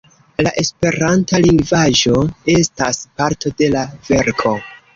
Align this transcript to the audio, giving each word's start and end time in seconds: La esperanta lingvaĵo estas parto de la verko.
La 0.45 0.51
esperanta 0.61 1.41
lingvaĵo 1.43 2.23
estas 2.55 3.05
parto 3.21 3.55
de 3.61 3.71
la 3.77 3.87
verko. 4.11 4.59